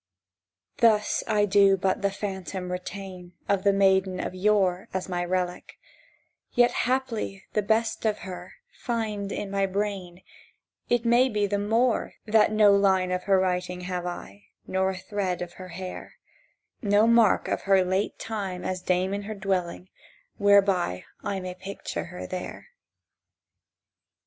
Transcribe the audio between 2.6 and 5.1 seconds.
retain Of the maiden of yore As